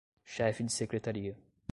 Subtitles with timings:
[0.25, 1.37] chefe de secretaria